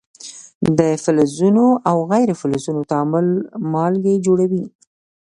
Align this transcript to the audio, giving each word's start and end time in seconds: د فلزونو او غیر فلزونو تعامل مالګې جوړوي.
د 0.77 0.79
فلزونو 1.03 1.65
او 1.89 1.97
غیر 2.11 2.29
فلزونو 2.41 2.81
تعامل 2.91 3.27
مالګې 3.73 4.15
جوړوي. 4.25 4.65